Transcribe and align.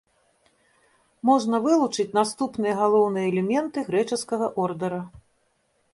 Можна 1.31 1.55
вылучыць 1.67 2.15
наступныя 2.19 2.73
галоўныя 2.81 3.25
элементы 3.35 3.77
грэчаскага 3.91 4.53
ордара. 4.65 5.01